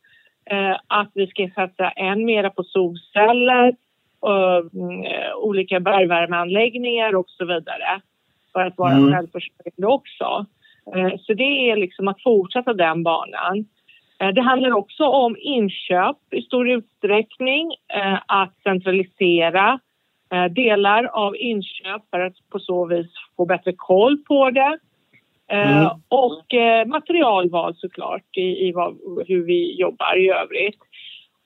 Eh, 0.50 0.76
att 0.87 1.11
vi 1.14 1.26
ska 1.26 1.50
satsa 1.54 1.90
än 1.90 2.25
mera 2.25 2.50
på 2.50 2.62
solceller, 2.62 3.75
och, 4.25 4.59
eh, 5.07 5.35
olika 5.37 5.81
bergvärmeanläggningar 5.81 7.14
och 7.14 7.31
så 7.31 7.45
vidare 7.45 8.00
för 8.52 8.61
att 8.61 8.78
vara 8.78 8.93
mm. 8.93 9.12
självförsörjande 9.12 9.87
också. 9.87 10.47
Eh, 10.95 11.19
så 11.21 11.35
det 11.35 11.71
är 11.71 11.76
liksom 11.76 12.09
att 12.09 12.23
fortsätta 12.23 12.73
den 12.73 13.02
banan. 13.02 13.66
Eh, 14.21 14.28
det 14.28 14.43
handlar 14.43 14.73
också 14.73 15.04
om 15.04 15.37
inköp 15.40 16.16
i 16.31 16.43
stor 16.43 16.71
utsträckning, 16.71 17.75
att 18.26 18.54
centralisera 18.62 19.81
delar 20.50 21.04
av 21.04 21.37
inköp 21.37 22.02
för 22.11 22.21
att 22.21 22.35
på 22.50 22.59
så 22.59 22.87
vis 22.87 23.07
få 23.37 23.47
bättre 23.47 23.73
koll 23.76 24.19
på 24.28 24.50
det. 24.50 24.78
Mm. 25.49 25.87
Och 26.09 26.45
materialval 26.87 27.75
såklart 27.76 28.37
i, 28.37 28.69
i 28.69 28.73
vad, 28.73 28.97
hur 29.26 29.45
vi 29.45 29.81
jobbar 29.81 30.16
i 30.16 30.31
övrigt. 30.31 30.78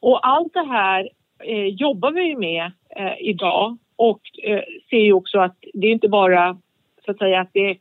Och 0.00 0.28
allt 0.28 0.52
det 0.52 0.66
här 0.66 1.08
eh, 1.44 1.66
jobbar 1.66 2.10
vi 2.10 2.36
med 2.36 2.72
eh, 2.96 3.12
idag 3.20 3.78
och 3.96 4.20
eh, 4.42 4.62
ser 4.90 5.00
ju 5.00 5.12
också 5.12 5.38
att 5.38 5.56
det 5.74 5.86
är 5.86 5.92
inte 5.92 6.08
bara 6.08 6.58
så 7.04 7.10
att 7.10 7.18
säga 7.18 7.40
att 7.40 7.50
det 7.52 7.76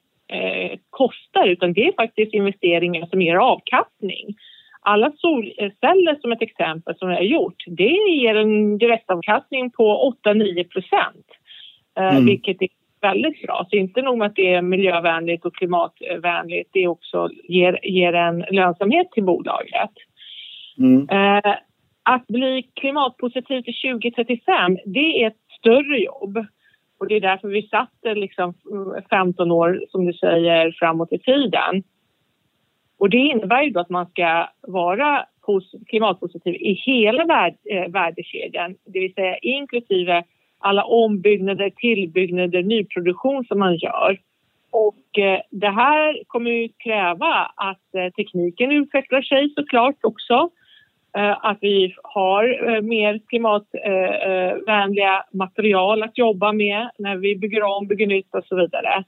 kostar 0.90 1.48
utan 1.48 1.74
det 1.74 1.88
är 1.88 1.92
faktiskt 1.92 2.34
investeringar 2.34 3.06
som 3.06 3.22
ger 3.22 3.36
avkastning 3.36 4.36
alla 4.88 5.12
solceller 5.18 6.22
som 6.22 6.32
ett 6.32 6.42
exempel 6.42 6.96
som 6.98 7.10
vi 7.10 7.16
har 7.16 7.22
gjort, 7.22 7.64
det 7.68 7.98
ger 8.10 8.36
en 8.36 8.78
direktavkastning 8.78 9.72
på 9.72 10.14
8-9 10.26 10.64
procent. 10.68 11.26
Eh, 11.98 12.16
mm. 12.16 12.26
Vilket 12.26 12.62
är 12.62 12.70
väldigt 13.02 13.42
bra. 13.42 13.68
Så 13.70 13.76
inte 13.76 14.02
nog 14.02 14.18
med 14.18 14.28
att 14.28 14.36
det 14.36 14.54
är 14.54 14.62
miljövänligt 14.62 15.46
och 15.46 15.56
klimatvänligt, 15.56 16.70
det 16.74 16.88
också 16.88 17.30
ger, 17.44 17.80
ger 17.84 18.14
en 18.14 18.46
lönsamhet 18.52 19.12
till 19.12 19.24
bolaget. 19.24 19.92
Mm. 20.78 21.10
Eh, 21.10 21.56
att 22.10 22.28
bli 22.28 22.70
klimatpositiv 22.74 23.62
till 23.62 23.74
2035, 23.74 24.78
det 24.86 25.24
är 25.24 25.28
ett 25.28 25.42
större 25.60 25.98
jobb. 25.98 26.46
Och 27.00 27.08
det 27.08 27.16
är 27.16 27.22
därför 27.22 27.48
vi 27.48 27.68
satte 27.68 28.16
liksom 28.16 28.54
15 29.10 29.52
år, 29.52 29.86
som 29.90 30.06
du 30.06 30.14
säger, 30.14 30.76
framåt 30.80 31.14
i 31.14 31.20
tiden. 31.20 31.84
Och 32.98 33.10
det 33.10 33.18
innebär 33.18 33.64
ju 33.64 33.70
då 33.70 33.80
att 33.80 33.90
man 33.90 34.06
ska 34.06 34.48
vara 34.62 35.26
klimatpositiv 35.88 36.56
i 36.56 36.74
hela 36.74 37.48
eh, 37.48 37.88
värdekedjan, 37.90 38.76
det 38.86 39.00
vill 39.00 39.14
säga 39.14 39.38
inklusive 39.38 40.24
alla 40.60 40.84
ombyggnader, 40.84 41.70
tillbyggnader, 41.70 42.64
nyproduktion 42.64 43.46
som 43.46 43.60
man 43.60 43.76
gör. 43.76 44.20
Och 44.72 45.20
eh, 45.20 45.40
det 45.52 45.70
här 45.70 46.24
kommer 46.28 46.52
ju 46.52 46.70
kräva 46.78 47.52
att 47.56 47.96
eh, 47.96 48.10
tekniken 48.10 48.72
utvecklar 48.72 49.22
sig 49.22 49.54
såklart 49.56 49.96
också. 50.04 50.50
Eh, 51.18 51.46
att 51.46 51.58
vi 51.62 51.96
har 52.04 52.76
eh, 52.76 52.82
mer 52.82 53.20
klimatvänliga 53.28 55.14
eh, 55.14 55.38
material 55.38 56.04
att 56.04 56.18
jobba 56.18 56.54
med 56.54 56.90
när 56.98 57.16
vi 57.16 57.36
bygger 57.36 57.64
om, 57.64 57.88
bygger 57.88 58.08
nytt 58.08 58.36
och 58.36 58.44
så 58.46 58.56
vidare. 58.56 59.04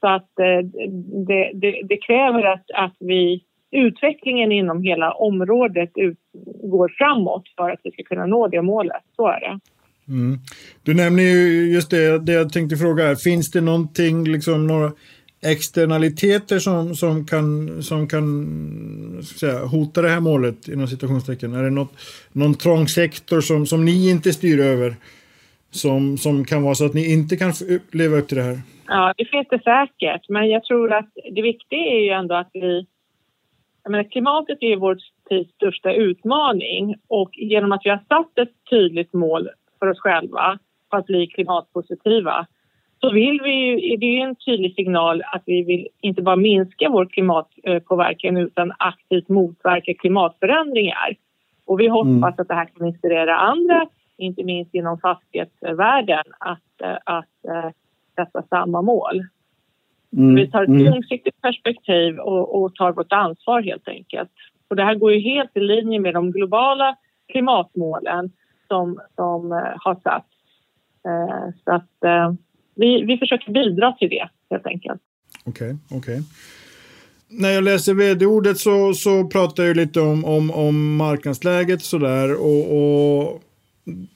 Så 0.00 0.08
att 0.08 0.28
det, 1.26 1.52
det, 1.54 1.82
det, 1.88 1.96
kräver 1.96 2.42
att, 2.42 2.64
att 2.74 2.96
vi 3.00 3.44
utvecklingen 3.70 4.52
inom 4.52 4.82
hela 4.82 5.12
området 5.12 5.90
ut, 5.94 6.18
går 6.62 6.94
framåt 6.98 7.42
för 7.56 7.70
att 7.70 7.80
vi 7.84 7.90
ska 7.90 8.02
kunna 8.02 8.26
nå 8.26 8.48
det 8.48 8.62
målet. 8.62 9.02
Så 9.16 9.26
är 9.26 9.40
det. 9.40 9.58
Mm. 10.08 10.38
Du 10.82 10.94
nämner 10.94 11.22
ju 11.22 11.72
just 11.74 11.90
det, 11.90 12.18
det 12.18 12.32
jag 12.32 12.52
tänkte 12.52 12.76
fråga 12.76 13.06
här. 13.06 13.14
Finns 13.14 13.50
det 13.50 13.60
någonting, 13.60 14.24
liksom 14.24 14.66
några 14.66 14.92
externaliteter 15.40 16.58
som, 16.58 16.94
som 16.94 17.26
kan, 17.26 17.82
som 17.82 18.08
kan 18.08 19.22
säga, 19.22 19.64
hota 19.64 20.02
det 20.02 20.08
här 20.08 20.20
målet 20.20 20.68
inom 20.68 20.86
citationstecken? 20.86 21.54
Är 21.54 21.62
det 21.62 21.70
något, 21.70 21.92
någon 22.32 22.54
trång 22.54 22.88
sektor 22.88 23.40
som, 23.40 23.66
som 23.66 23.84
ni 23.84 24.10
inte 24.10 24.32
styr 24.32 24.60
över? 24.60 24.96
Som, 25.70 26.18
som 26.18 26.44
kan 26.44 26.62
vara 26.62 26.74
så 26.74 26.86
att 26.86 26.94
ni 26.94 27.12
inte 27.12 27.36
kan 27.36 27.52
leva 27.92 28.16
upp 28.16 28.28
till 28.28 28.36
det 28.36 28.42
här? 28.42 28.60
Ja, 28.86 29.14
det 29.16 29.24
finns 29.24 29.46
det 29.50 29.62
säkert. 29.62 30.28
Men 30.28 30.48
jag 30.48 30.64
tror 30.64 30.92
att 30.92 31.10
det 31.34 31.42
viktiga 31.42 31.78
är 31.78 32.00
ju 32.00 32.10
ändå 32.10 32.34
att 32.34 32.50
vi... 32.52 32.86
Jag 33.82 33.90
menar, 33.90 34.10
klimatet 34.10 34.58
är 34.60 34.76
vår 34.76 34.98
tids 35.28 35.54
största 35.54 35.92
utmaning 35.92 36.94
och 37.06 37.30
genom 37.32 37.72
att 37.72 37.80
vi 37.84 37.90
har 37.90 38.04
satt 38.08 38.38
ett 38.38 38.54
tydligt 38.70 39.12
mål 39.12 39.48
för 39.78 39.86
oss 39.86 39.98
själva 39.98 40.58
för 40.90 40.96
att 40.96 41.06
bli 41.06 41.26
klimatpositiva 41.26 42.46
så 43.00 43.12
vill 43.12 43.40
vi 43.42 43.50
ju, 43.50 43.96
det 43.96 44.06
är 44.06 44.28
en 44.28 44.34
tydlig 44.34 44.74
signal 44.74 45.22
att 45.32 45.42
vi 45.46 45.62
vill 45.62 45.88
inte 46.00 46.22
bara 46.22 46.36
minska 46.36 46.88
vår 46.88 47.06
klimatpåverkan 47.06 48.36
utan 48.36 48.72
aktivt 48.78 49.28
motverka 49.28 49.94
klimatförändringar. 49.94 51.16
Och 51.64 51.80
vi 51.80 51.88
hoppas 51.88 52.08
mm. 52.08 52.24
att 52.24 52.48
det 52.48 52.54
här 52.54 52.64
kan 52.64 52.86
inspirera 52.86 53.36
andra, 53.36 53.86
inte 54.16 54.44
minst 54.44 54.74
inom 54.74 54.98
fastighetsvärlden, 54.98 56.24
att, 56.38 57.02
att 57.04 57.26
sätta 58.14 58.42
samma 58.42 58.82
mål. 58.82 59.22
Mm. 60.12 60.34
Vi 60.34 60.50
tar 60.50 60.62
ett 60.62 60.68
mm. 60.68 60.84
långsiktigt 60.84 61.40
perspektiv 61.40 62.18
och, 62.18 62.62
och, 62.62 62.74
tar 62.74 62.92
vårt 62.92 63.12
ansvar 63.12 63.62
helt 63.62 63.88
enkelt. 63.88 64.30
Och 64.68 64.76
det 64.76 64.84
här 64.84 64.94
går 64.94 65.12
ju 65.12 65.20
helt 65.20 65.56
i 65.56 65.60
linje 65.60 66.00
med 66.00 66.14
de 66.14 66.30
globala 66.30 66.96
klimatmålen 67.28 68.32
som, 68.68 69.00
som 69.16 69.52
uh, 69.52 69.74
har 69.76 69.94
satts. 69.94 70.34
Uh, 71.06 71.54
så 71.64 71.72
att 71.72 72.04
uh, 72.04 72.34
vi, 72.78 73.04
vi 73.04 73.18
försöker 73.18 73.52
bidra 73.52 73.92
till 73.92 74.08
det 74.08 74.28
helt 74.50 74.66
enkelt. 74.66 75.00
okej, 75.44 75.76
okay. 75.88 75.98
Okay. 75.98 76.22
När 77.30 77.50
jag 77.50 77.64
läser 77.64 77.94
vd-ordet 77.94 78.58
så, 78.58 78.94
så 78.94 79.24
pratar 79.28 79.64
jag 79.64 79.76
lite 79.76 80.00
om, 80.00 80.24
om, 80.24 80.50
om 80.50 80.96
marknadsläget 80.96 81.82
sådär 81.82 82.34
och, 82.34 82.78
och 82.78 83.42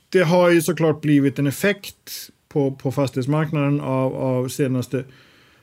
det 0.08 0.22
har 0.22 0.50
ju 0.50 0.62
såklart 0.62 1.00
blivit 1.00 1.38
en 1.38 1.46
effekt 1.46 2.30
på, 2.48 2.70
på 2.70 2.92
fastighetsmarknaden 2.92 3.80
av, 3.80 4.14
av 4.14 4.48
senaste 4.48 5.04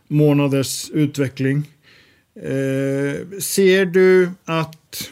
månaders 0.08 0.90
utveckling. 0.90 1.58
Eh, 2.36 3.40
ser 3.40 3.86
du 3.86 4.32
att 4.46 5.12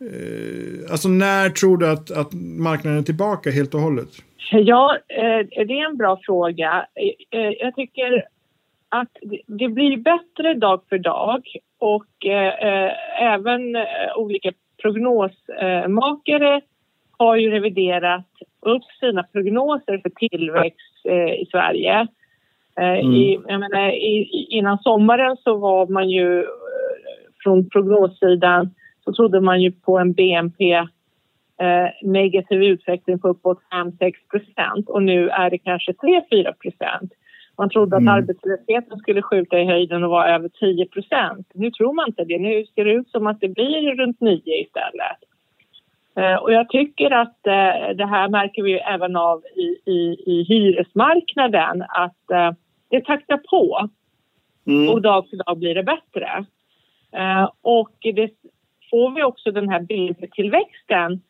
Eh, 0.00 0.92
alltså 0.92 1.08
när 1.08 1.50
tror 1.50 1.78
du 1.78 1.88
att, 1.88 2.10
att 2.10 2.32
marknaden 2.32 2.98
är 2.98 3.02
tillbaka 3.02 3.50
helt 3.50 3.74
och 3.74 3.80
hållet? 3.80 4.08
Ja, 4.50 4.98
eh, 5.08 5.46
det 5.66 5.80
är 5.80 5.88
en 5.88 5.96
bra 5.96 6.20
fråga. 6.22 6.86
Eh, 7.30 7.50
jag 7.50 7.74
tycker 7.74 8.24
att 8.88 9.16
det 9.46 9.68
blir 9.68 9.96
bättre 9.96 10.54
dag 10.54 10.80
för 10.88 10.98
dag 10.98 11.42
och 11.78 12.26
även 13.20 13.76
olika 14.16 14.52
prognosmakare 14.82 16.60
har 17.18 17.36
ju 17.36 17.50
reviderat 17.50 18.26
upp 18.60 18.82
sina 19.00 19.22
prognoser 19.22 19.98
för 19.98 20.28
tillväxt 20.28 21.06
i 21.40 21.46
Sverige. 21.50 22.06
Mm. 22.76 23.12
I, 23.12 23.38
menar, 23.38 23.90
innan 24.50 24.78
sommaren 24.78 25.36
så 25.36 25.56
var 25.56 25.86
man 25.86 26.10
ju 26.10 26.46
från 27.42 27.70
prognossidan 27.70 28.74
så 29.04 29.12
trodde 29.12 29.40
man 29.40 29.62
ju 29.62 29.72
på 29.72 29.98
en 29.98 30.12
BNP 30.12 30.88
eh, 31.60 31.88
negativ 32.02 32.62
utveckling 32.62 33.18
på 33.18 33.28
uppåt 33.28 33.58
5-6 33.72 34.12
procent 34.30 34.88
och 34.88 35.02
nu 35.02 35.28
är 35.28 35.50
det 35.50 35.58
kanske 35.58 35.92
3-4 35.92 36.52
procent. 36.52 37.12
Man 37.58 37.70
trodde 37.70 37.96
att 37.96 38.02
mm. 38.02 38.14
arbetslösheten 38.14 38.98
skulle 38.98 39.22
skjuta 39.22 39.60
i 39.60 39.64
höjden 39.64 40.04
och 40.04 40.10
vara 40.10 40.34
över 40.34 40.48
10 40.48 40.86
procent. 40.86 41.46
Nu 41.54 41.70
tror 41.70 41.92
man 41.92 42.08
inte 42.08 42.24
det. 42.24 42.38
Nu 42.38 42.64
ser 42.74 42.84
det 42.84 42.92
ut 42.92 43.10
som 43.10 43.26
att 43.26 43.40
det 43.40 43.48
blir 43.48 43.94
runt 43.94 44.20
9 44.20 44.40
istället. 44.44 45.18
Eh, 46.16 46.34
och 46.34 46.52
jag 46.52 46.68
tycker 46.68 47.10
att 47.10 47.46
eh, 47.46 47.96
det 47.96 48.06
här 48.06 48.28
märker 48.28 48.62
vi 48.62 48.72
även 48.74 49.16
av 49.16 49.42
i, 49.56 49.92
i, 49.92 50.22
i 50.26 50.44
hyresmarknaden 50.48 51.84
att 51.88 52.14
det 52.90 53.04
taktar 53.04 53.36
på 53.36 53.88
mm. 54.66 54.88
och 54.88 55.02
dag 55.02 55.28
för 55.30 55.36
dag 55.36 55.58
blir 55.58 55.74
det 55.74 55.82
bättre. 55.82 56.44
Och 57.62 57.96
det 58.00 58.30
får 58.90 59.10
vi 59.10 59.22
också 59.22 59.50
den 59.50 59.68
här 59.68 59.80
BNP-tillväxten 59.80 61.20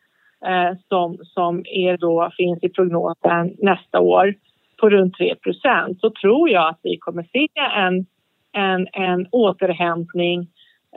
eh, 0.45 0.77
som, 0.87 1.17
som 1.23 1.63
är 1.65 1.97
då, 1.97 2.31
finns 2.37 2.63
i 2.63 2.69
prognosen 2.69 3.55
nästa 3.57 3.99
år 3.99 4.35
på 4.79 4.89
runt 4.89 5.17
3% 5.17 5.99
så 6.01 6.09
tror 6.09 6.49
jag 6.49 6.69
att 6.69 6.79
vi 6.83 6.97
kommer 6.97 7.23
se 7.23 7.47
en, 7.77 8.05
en, 8.51 8.87
en 8.93 9.27
återhämtning 9.31 10.47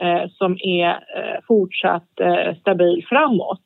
eh, 0.01 0.29
som 0.29 0.57
är 0.59 0.89
eh, 0.89 1.39
fortsatt 1.47 2.19
eh, 2.19 2.55
stabil 2.59 3.05
framåt. 3.09 3.61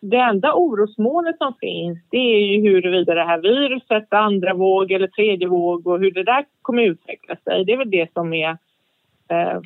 Det 0.00 0.16
enda 0.16 0.54
orosmålet 0.54 1.38
som 1.38 1.54
finns 1.60 1.98
det 2.10 2.16
är 2.16 2.46
ju 2.46 2.60
huruvida 2.62 3.14
det 3.14 3.24
här 3.24 3.40
viruset, 3.42 4.12
andra 4.12 4.54
våg 4.54 4.92
eller 4.92 5.06
tredje 5.06 5.48
våg 5.48 5.86
och 5.86 6.00
hur 6.00 6.10
det 6.10 6.24
där 6.24 6.44
kommer 6.62 6.82
utveckla 6.82 7.36
sig. 7.36 7.64
Det 7.64 7.72
är 7.72 7.76
väl 7.76 7.90
det 7.90 8.12
som 8.12 8.32
är 8.32 8.56
eh, 9.28 9.60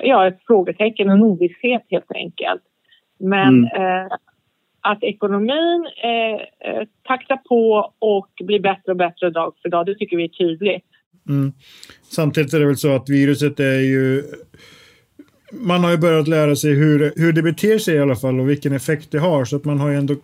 ja, 0.00 0.26
ett 0.26 0.38
frågetecken, 0.46 1.10
en 1.10 1.22
ovisshet 1.22 1.82
helt 1.90 2.12
enkelt. 2.14 2.62
Men 3.18 3.68
mm. 3.68 4.04
eh, 4.06 4.12
att 4.82 5.02
ekonomin 5.02 5.86
eh, 6.04 6.70
eh, 6.70 6.82
taktar 7.02 7.36
på 7.36 7.92
och 7.98 8.28
blir 8.40 8.60
bättre 8.60 8.92
och 8.92 8.96
bättre 8.96 9.30
dag 9.30 9.54
för 9.62 9.68
dag, 9.68 9.86
det 9.86 9.94
tycker 9.94 10.16
vi 10.16 10.24
är 10.24 10.28
tydligt. 10.28 10.84
Mm. 11.28 11.52
Samtidigt 12.02 12.54
är 12.54 12.60
det 12.60 12.66
väl 12.66 12.76
så 12.76 12.96
att 12.96 13.08
viruset 13.08 13.60
är 13.60 13.80
ju... 13.80 14.22
Man 15.52 15.84
har 15.84 15.90
ju 15.90 15.96
börjat 15.96 16.28
lära 16.28 16.56
sig 16.56 16.74
hur, 16.74 17.12
hur 17.16 17.32
det 17.32 17.42
beter 17.42 17.78
sig 17.78 17.94
i 17.94 17.98
alla 17.98 18.16
fall 18.16 18.40
och 18.40 18.50
vilken 18.50 18.72
effekt 18.72 19.10
det 19.10 19.18
har. 19.18 19.44
Så 19.44 19.56
att 19.56 19.64
man 19.64 19.80
har 19.80 19.90
ju 19.90 19.96
ändå 19.96 20.14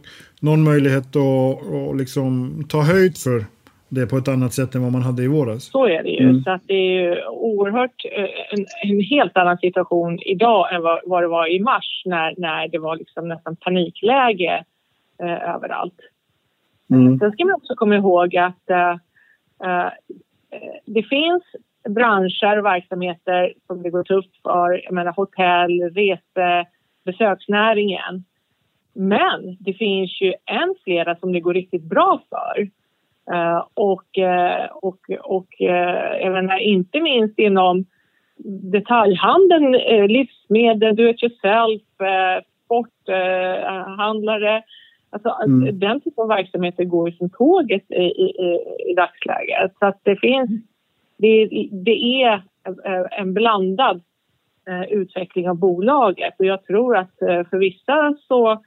någon 0.40 0.62
möjlighet 0.62 1.16
att, 1.16 1.72
att 1.72 1.96
liksom 1.96 2.64
ta 2.68 2.82
höjd 2.82 3.18
för 3.18 3.44
det 3.88 4.06
på 4.06 4.16
ett 4.16 4.28
annat 4.28 4.52
sätt 4.52 4.74
än 4.74 4.82
vad 4.82 4.92
man 4.92 5.02
hade 5.02 5.22
i 5.22 5.26
våras. 5.28 5.64
Så 5.64 5.86
är 5.86 6.02
det 6.02 6.10
ju. 6.10 6.28
Mm. 6.28 6.42
Så 6.42 6.50
att 6.50 6.62
det 6.66 6.74
är 6.74 7.00
ju 7.00 7.24
oerhört 7.26 8.04
eh, 8.12 8.24
en, 8.50 8.66
en, 8.90 9.00
helt 9.00 9.36
annan 9.36 9.58
situation 9.58 10.18
idag 10.18 10.74
än 10.74 10.82
vad, 10.82 11.00
vad, 11.04 11.22
det 11.22 11.28
var 11.28 11.46
i 11.46 11.60
mars 11.60 12.02
när, 12.04 12.34
när 12.38 12.68
det 12.68 12.78
var 12.78 12.96
liksom 12.96 13.28
nästan 13.28 13.56
panikläge 13.56 14.64
eh, 15.22 15.54
överallt. 15.54 16.00
Mm. 16.90 17.18
Sen 17.18 17.32
ska 17.32 17.44
man 17.44 17.54
också 17.54 17.74
komma 17.74 17.96
ihåg 17.96 18.36
att 18.36 18.70
eh, 18.70 18.90
eh, 19.64 19.90
det 20.86 21.02
finns 21.02 21.42
branscher 21.88 22.58
och 22.58 22.64
verksamheter 22.64 23.52
som 23.66 23.82
det 23.82 23.90
går 23.90 24.04
tufft 24.04 24.42
för. 24.42 24.84
Jag 24.84 24.92
menar 24.92 25.12
hotell, 25.12 25.82
rese, 25.94 26.66
besöksnäringen. 27.04 28.24
Men 28.92 29.56
det 29.60 29.72
finns 29.72 30.20
ju 30.20 30.34
än 30.46 30.74
flera 30.84 31.16
som 31.16 31.32
det 31.32 31.40
går 31.40 31.54
riktigt 31.54 31.82
bra 31.82 32.22
för. 32.28 32.68
Uh, 33.32 33.66
och, 33.74 34.18
uh, 34.18 34.66
och, 34.72 34.98
och 35.20 35.46
uh, 35.60 36.16
jag 36.22 36.32
menar, 36.32 36.58
inte 36.58 37.00
minst 37.00 37.38
inom 37.38 37.84
detaljhandeln, 38.72 39.72
livsmedel, 40.08 40.96
do 40.96 41.08
it 41.08 41.22
yourself, 41.22 41.82
sporthandlare. 42.64 44.62
Alltså, 45.10 45.36
mm. 45.44 45.78
Den 45.78 46.00
typen 46.00 46.22
av 46.22 46.28
verksamheter 46.28 46.84
går 46.84 47.10
ju 47.10 47.16
som 47.16 47.30
tåget 47.30 47.90
i, 47.90 47.94
i, 47.94 48.58
i 48.90 48.94
dagsläget. 48.94 49.72
Så 49.78 49.92
det 50.02 50.16
finns... 50.16 50.50
Det, 51.16 51.48
det 51.72 52.22
är 52.22 52.42
en 53.10 53.34
blandad 53.34 54.02
utveckling 54.88 55.48
av 55.48 55.56
bolaget 55.56 56.34
och 56.38 56.44
jag 56.44 56.64
tror 56.64 56.96
att 56.96 57.14
för 57.18 57.58
vissa 57.58 58.14
så 58.28 58.52
Eh, 58.52 58.58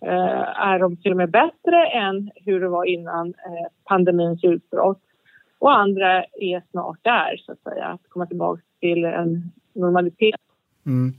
Eh, 0.00 0.68
är 0.68 0.78
de 0.78 0.96
till 0.96 1.10
och 1.10 1.16
med 1.16 1.30
bättre 1.30 1.86
än 1.94 2.30
hur 2.34 2.60
det 2.60 2.68
var 2.68 2.84
innan 2.84 3.26
eh, 3.28 3.66
pandemins 3.84 4.44
utbrott. 4.44 5.02
Och 5.58 5.78
andra 5.78 6.22
är 6.22 6.70
snart 6.70 6.98
där, 7.02 7.36
så 7.36 7.52
att 7.52 7.62
säga, 7.62 7.84
att 7.84 8.00
komma 8.08 8.26
tillbaka 8.26 8.62
till 8.80 9.04
en 9.04 9.50
normalitet. 9.72 10.40
Mm. 10.86 11.14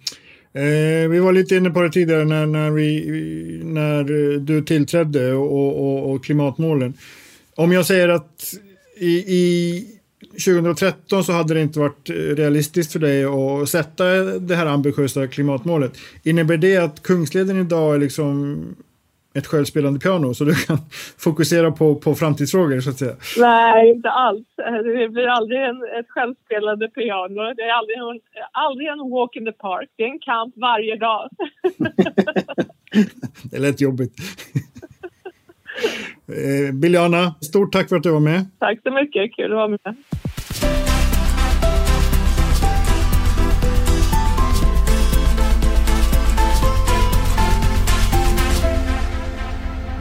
Eh, 0.54 1.10
vi 1.10 1.20
var 1.20 1.32
lite 1.32 1.56
inne 1.56 1.70
på 1.70 1.82
det 1.82 1.90
tidigare 1.90 2.26
när, 2.26 2.46
när, 2.46 2.72
vi, 2.72 3.62
när 3.64 4.00
eh, 4.00 4.40
du 4.40 4.62
tillträdde 4.62 5.34
och, 5.34 5.80
och, 5.80 6.12
och 6.12 6.24
klimatmålen. 6.24 6.94
Om 7.56 7.72
jag 7.72 7.86
säger 7.86 8.10
att 8.10 8.54
i, 9.00 9.14
i 9.18 9.86
2013 10.22 11.24
så 11.24 11.34
hade 11.34 11.54
det 11.54 11.62
inte 11.62 11.80
varit 11.80 12.10
realistiskt 12.10 12.92
för 12.92 13.00
dig 13.00 13.26
att 13.26 13.70
sätta 13.70 14.04
det 14.24 14.56
här 14.56 14.66
ambitiösa 14.66 15.28
klimatmålet. 15.28 15.98
Innebär 16.24 16.58
det 16.58 16.78
att 16.78 17.04
Kungsleden 17.04 17.60
idag 17.60 17.96
är 17.96 18.00
liksom 18.00 18.66
ett 19.34 19.48
självspelande 19.48 20.00
piano 20.00 20.34
så 20.34 20.44
du 20.44 20.56
kan 20.56 20.78
fokusera 21.18 21.72
på, 21.72 21.96
på 21.96 22.16
framtidsfrågor 22.16 22.80
så 22.80 22.90
att 22.90 22.98
säga? 22.98 23.16
Nej, 23.38 23.90
inte 23.90 24.10
alls. 24.10 24.48
Det 24.84 25.10
blir 25.10 25.28
aldrig 25.28 25.62
en, 25.62 25.84
ett 26.00 26.10
självspelande 26.10 26.90
piano. 26.90 27.54
Det 27.54 27.62
är 27.62 27.74
aldrig 27.74 27.98
en, 27.98 28.20
aldrig 28.52 28.88
en 28.88 29.10
walk 29.10 29.36
in 29.36 29.46
the 29.46 29.52
park. 29.52 29.90
Det 29.96 30.04
är 30.04 30.08
en 30.08 30.20
kamp 30.20 30.54
varje 30.58 30.96
dag. 30.96 31.30
det 33.52 33.60
lät 33.60 33.82
jobbigt. 33.82 34.14
Eh, 36.30 36.74
Biljana, 36.74 37.36
stort 37.42 37.74
tack 37.74 37.90
för 37.90 37.96
att 37.96 38.04
du 38.04 38.12
var 38.12 38.20
med. 38.20 38.46
Tack 38.60 38.80
så 38.84 38.92
mycket, 38.92 39.36
kul 39.36 39.52
att 39.52 39.56
vara 39.56 39.68
med. 39.68 39.96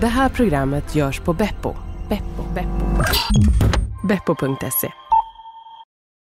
Det 0.00 0.06
här 0.06 0.28
programmet 0.28 0.94
görs 0.94 1.20
på 1.20 1.32
Beppo. 1.32 1.74
Beppo. 2.08 2.42
Beppo. 2.54 3.02
Beppo.se 4.08 5.07